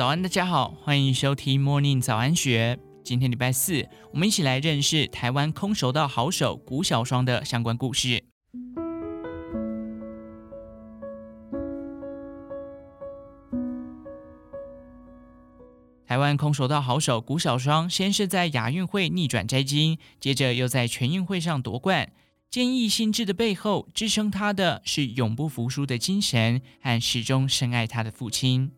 [0.00, 2.78] 早安，大家好，欢迎收听 Morning 早安学。
[3.04, 8.24] 今天礼拜四，我们一起来认识台湾空手道好手古小双的相关故事。
[16.06, 22.10] 台湾空手道好手古小双，先是在亚运会逆转摘金，接着又在全运会上夺冠。
[22.48, 28.72] 坚毅心智的背后，支撑他的是永不服输的精神和始终深爱他的父亲。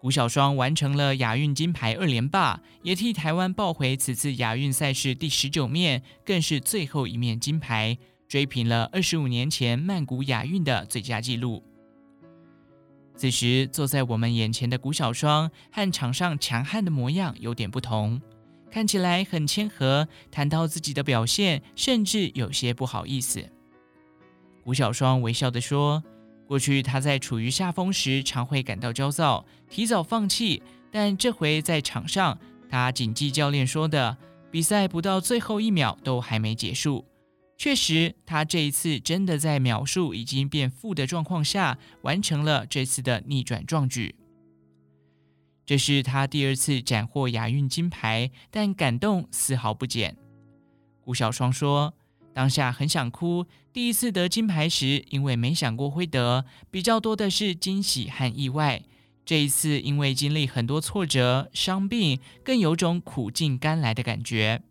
[0.00, 7.98] 古小双完成了亚运金牌二连霸，也替台湾抱回此次亚运赛事第十九面，更是最后一面金牌，
[8.28, 11.64] 追平了二十五年前曼谷亚运的最佳纪录。
[13.16, 18.22] 此时坐在我们眼前的古小双，和场上强悍的模样有点不同，
[18.70, 23.44] 看起来很谦和，谈到自己的表现，甚至有些不好意思。
[24.62, 26.04] 古小双微笑地说
[26.48, 30.62] ：“过去他在处于下风时，常会感到焦躁，提早放弃。
[30.90, 32.38] 但这回在场上，
[32.70, 34.16] 他谨记教练说的，
[34.50, 37.04] 比赛不到最后一秒都还没结束。”
[37.58, 44.14] 确实，他这一次真的在秒数已经变负的状况下，完成了这次的逆转壮举。
[45.66, 50.16] 这是他第二次斩获亚运金牌，但感动丝毫不减。
[51.02, 51.92] 顾小双说
[52.38, 53.44] ：“当下很想哭。
[53.72, 58.84] 第一次得金牌时，因为没想过会得，比较多的是惊喜和意外。
[59.24, 64.62] 这一次，因为经历很多挫折、伤病，更有种苦尽甘来的感觉。”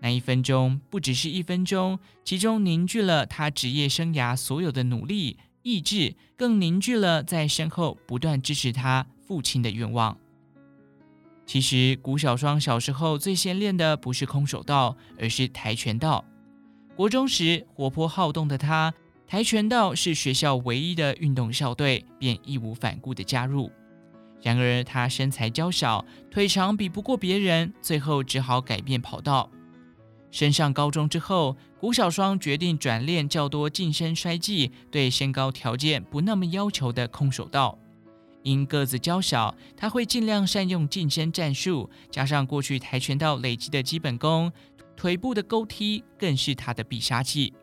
[0.00, 10.16] 那一分钟不只是一分钟，其中凝聚了他职业生涯所有的努力、意志，更凝聚了在身后不断支持他父亲的愿望。
[11.44, 16.24] 其实，古小双小时候最先练的不是空手道，而是跆拳道。
[16.98, 18.92] 国中时，活泼好动的他，
[19.24, 23.70] 跆拳道是学校唯一的运动校队，便义无反顾地加入。
[24.42, 29.48] 然而，他身材娇小，腿长比不过别人，最后只好改变跑道。
[30.32, 37.78] 升上高中之后，谷小双决定转练较多近身摔技、对身高条件不那么要求的空手道。
[38.42, 44.50] 因个子娇小，他会尽量善用近身战术，加上过去跆拳道累积的基本功，
[44.98, 47.54] 腿部的勾踢更是他的必杀技。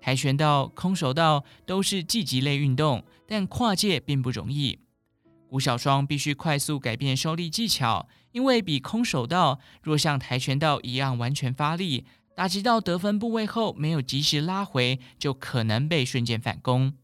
[0.00, 4.80] 跆拳道、空手道都是技击类运动，但跨界并不容易。
[5.48, 16.94] 古小双必须快速改变收力技巧，因为比空手道若像跆拳道一样完全发力，打击到得分部位后没有及时拉回，就可能被瞬间反攻。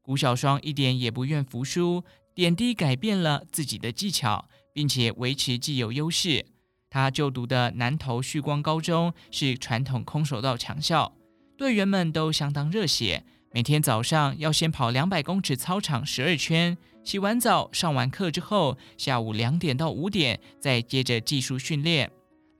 [0.00, 6.46] 古小双一点也不愿服输，点滴改变了自己的技巧，并且维持既有优势。
[6.94, 11.12] 他就读的南投旭光高中是传统空手道强校，
[11.56, 13.24] 队员们都相当热血。
[13.52, 22.08] 每天早上要先跑两百公尺操场十二圈，洗完澡上完课之后，下午两点到五点再接着技术训练。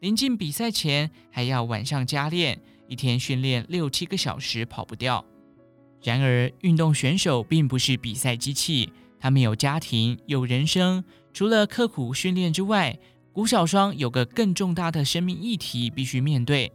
[0.01, 5.25] 临近比赛前还要晚上加练，一天训练六七个小时跑不掉。
[6.03, 11.05] 然而，运动选手并不是比赛机器，他们有家庭，有人生。
[11.33, 12.97] 除了刻苦训练之外，
[13.35, 16.71] 古小双有个更重大的生命议题必须面对。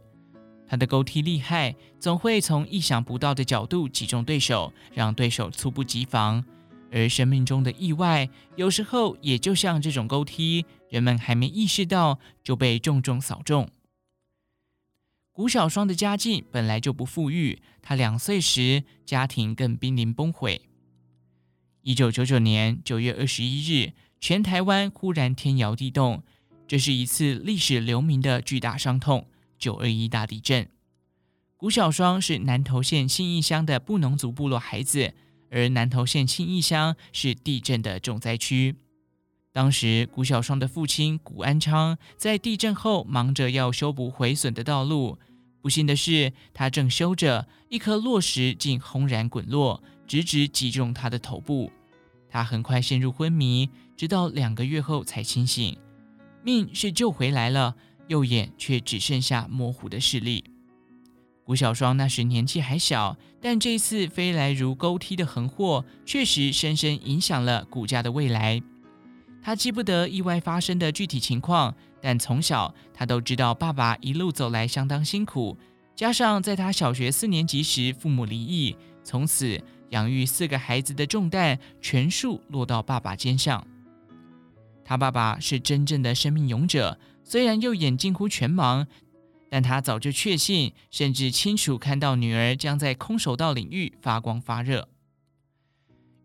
[0.68, 6.44] 他的勾踢厉害，总会从意想不到的角度击中对手，让对手猝不及防。
[6.92, 13.66] 而生命中的意外，有时候也就像这种勾踢，人们还没意识到就被重重扫中。
[15.32, 20.60] 古小双的家境本来就不富裕，他两岁时家庭更濒临崩溃。
[21.80, 26.22] 一九九九年九月二十一日，全台湾忽然天摇地动，
[26.70, 29.26] 这是一次历史留名的巨大伤痛。
[29.58, 30.68] 九二一大地震，
[31.56, 35.12] 古小双是南投县信义乡的布农族部落孩子，
[35.50, 38.76] 而南投县信义乡是地震的重灾区。
[39.50, 45.18] 当时，古小双的父亲古安昌在地震后忙着要修补毁损的道路，
[45.60, 51.72] 不幸的是，他正修着，一颗落石竟轰然滚落，直直击中他的头部。
[52.28, 55.76] 他很快陷入昏迷，直到两个月后才清醒，
[56.42, 57.74] 命是救回来了。
[58.08, 60.42] 右眼却只剩下模糊的视力。
[61.44, 68.60] 古小双那时年纪还小，但这次飞来如钩踢的横祸，确实深深影响了古家的未来。
[69.40, 75.56] 他记不得意外发生的具体情况，但从小他都知道爸爸一路走来相当辛苦，
[75.94, 79.56] 加上在他小学四年级时父母离异，从此
[79.90, 83.64] 养育四个孩子的重担全数落到爸爸肩上。
[84.84, 86.98] 他爸爸是真正的生命勇者。
[87.22, 88.86] 虽然右眼近乎全盲，
[89.48, 94.88] 但他早就确信，甚至清楚看到女儿将在空手道领域发光发热。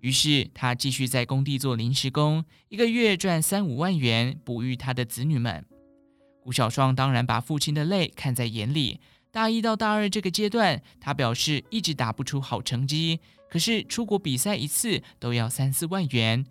[0.01, 5.65] 于是他继续在工地做临时工，一个月赚三五万元，哺育他的子女们。
[6.41, 8.99] 古小双当然把父亲的累看在眼里。
[9.31, 13.19] 大一到大二这个阶段，他表示一直打不出好成绩，
[13.49, 16.45] 可是出国比赛一次都要三四万元。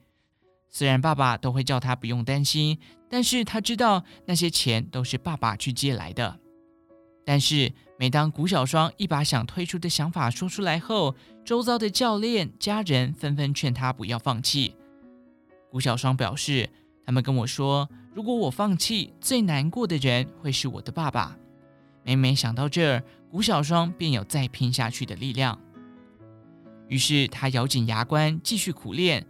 [0.76, 6.40] 虽然爸爸都会叫他不用担心，但是他知道那些钱都是爸爸去借来的。
[7.24, 14.74] 但是每当古小双一把想退出的想法说出来后，周遭的教练、家人纷纷劝他不要放弃。
[15.70, 16.68] 古小双表示，
[17.06, 21.38] 他们跟我说，如果我放弃，最难过的人会是我的爸爸。
[22.02, 25.56] 每每想到这儿，古小双便有再拼下去的力量。
[26.88, 29.24] 于是他咬紧牙关，继续苦练。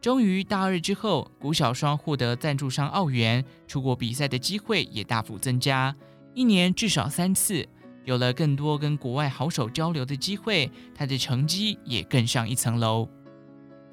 [0.00, 5.94] 终于大二之后，古小双获得赞助商澳元，出国比赛的机会也大幅增加，
[6.34, 7.68] 一年至少三次。
[8.04, 13.08] 有了更多跟国外好手交流的机会，他的成绩也更上一层楼。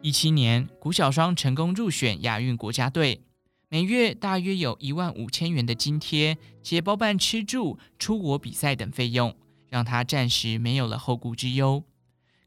[0.01, 3.23] 一七年，古小双成功入选亚运国家队，
[3.67, 9.35] 每月大约有一万五千元的津贴，且包办吃住、出国比赛等费用，
[9.67, 11.83] 让他暂时没有了后顾之忧。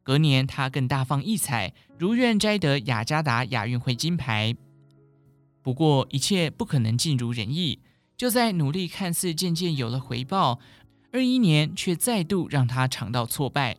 [0.08, 4.56] 隔年，他更大放异彩，如愿摘得雅加达亚运会金牌。
[5.60, 7.78] 不过，一切不可能尽如人意，
[8.16, 10.60] 就在努力看似渐渐有了回报。
[11.12, 13.76] 二一年却再度让他尝到挫败。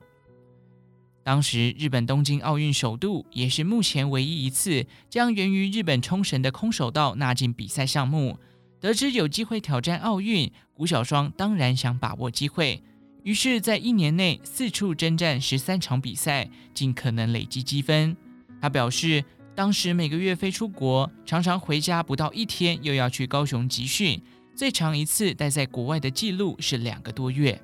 [1.24, 8.38] 当时日本东京奥运首度，也是目前唯一一次将源于日本冲绳的空手道纳进比赛项目。
[8.80, 12.84] 得知有机会挑战奥运，谷小双当然想把握机会，
[13.30, 18.18] 于是，在一年内四处征战十三场比赛，尽可能累积积分。
[18.60, 19.24] 他表示，
[19.54, 24.20] 当时每个月飞出国，常常回家不到一天，又要去高雄集训。
[24.56, 27.62] 最长一次待在国外的记录是两个多月，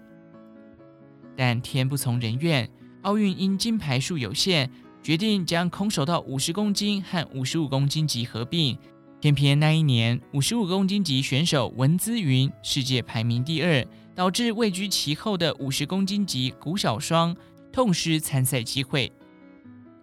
[1.35, 2.69] 但天不从人愿，
[3.01, 4.69] 奥运因金牌数有限，
[5.01, 8.77] 决定将空手道五十公斤和五十五公斤级合并。
[9.19, 13.83] 偏偏那一年，五十五公斤级选手文姿云世界排名第二，
[14.15, 17.35] 导致位居其后的五十公斤级古小双
[17.71, 19.12] 痛失参赛机会。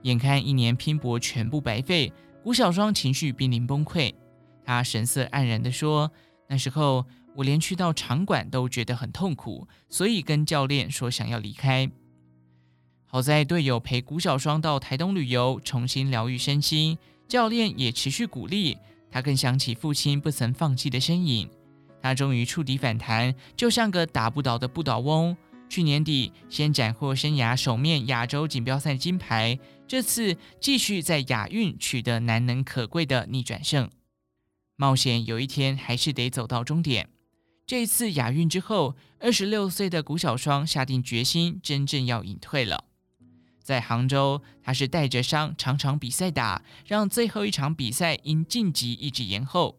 [0.03, 2.13] 眼看一年拼搏全部白费，
[2.45, 4.13] 古小双情绪濒临崩溃，
[4.65, 6.13] 他神色黯然地说。
[6.49, 11.91] 那时候我连去到场馆都觉得很痛苦，所以跟教练说想要离开。
[13.07, 16.99] 好在队友陪古小双到台东旅游，重新疗愈身心，
[17.29, 18.77] 教练也持续鼓励
[19.11, 21.49] 他，更想起父亲不曾放弃的身影。
[22.03, 25.37] 他终于触底反弹，就像个打不倒的不倒翁。
[25.69, 29.59] 去年底先斩获生涯首面亚洲锦标赛金牌，
[29.89, 33.89] 这次继续在亚运取得难能可贵的逆转胜。
[34.77, 37.09] 冒险有一天还是得走到终点。
[37.65, 42.85] 这一次亚运之后，二十六岁的谷小双下定决心，真正要隐退了。
[43.63, 49.79] 在杭州，他是带着伤场场比赛打，让最后一场比赛因晋级一直延后。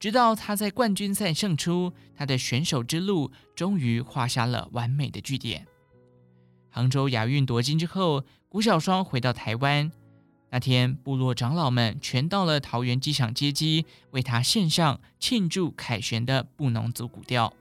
[0.00, 5.66] 直到他在冠军赛胜出，他的选手之路终于画下了完美的句点。
[6.70, 9.92] 杭州亚运夺金之后，古小双回到台湾。
[10.52, 17.52] 那天，部落长老们全到了桃园机场接机，为他献上庆祝凯旋的布农族古调。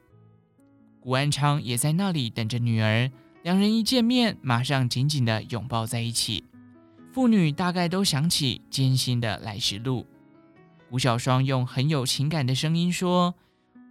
[1.01, 3.11] 古安昌也在那里等着女儿，
[3.43, 6.45] 两人一见面，马上紧紧地拥抱在一起。
[7.11, 10.07] 父女大概都想起艰辛的来时路。
[10.91, 13.35] 吴小双用很有情感的声音说：“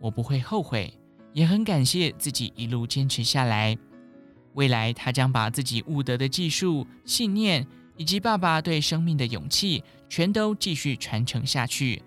[0.01, 0.93] 我不会后悔，
[1.33, 3.77] 也很感谢自己一路坚持下来。
[4.55, 7.67] 未来，他将把自己悟得的技术、信念。”
[7.99, 12.01] 以及爸爸对生命的勇气，全都继续传承下去，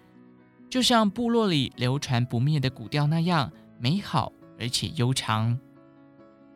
[0.69, 5.59] 就像部落里流传不灭的古调那样美好而且悠长。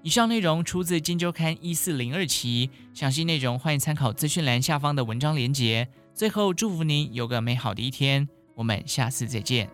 [0.02, 5.90] 以上内容出自《金周刊》一四零二期，详细内容欢迎参考资讯栏下方的文章连结。
[6.16, 9.70] 最后，祝福您有个美好的一天，我们下次再见。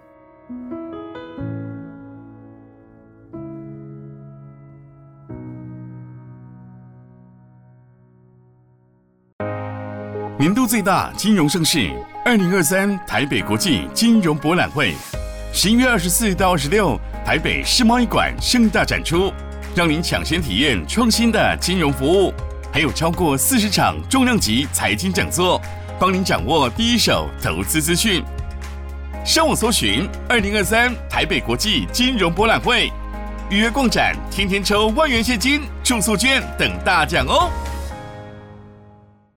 [10.40, 11.92] 年度最大金融盛事——
[12.26, 14.96] 二零二三台北国际金融博览会，
[15.54, 19.32] 十一月二十四到二十六，台北世贸易馆盛大展出，
[19.76, 22.34] 让您抢先体验创新的金融服务，
[22.74, 25.62] 还有超过四十场重量级财经讲座，
[26.02, 28.24] 帮您掌握第一手投资资讯。
[29.24, 32.92] 上网搜寻“二零二三台北国际金融博览会”，
[33.52, 37.52] 预约逛展，天天抽万元现金、住宿券等大奖哦！